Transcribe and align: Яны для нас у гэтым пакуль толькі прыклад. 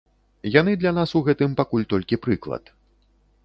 Яны 0.59 0.71
для 0.83 0.93
нас 0.99 1.13
у 1.19 1.21
гэтым 1.29 1.51
пакуль 1.59 1.87
толькі 1.95 2.21
прыклад. 2.25 2.63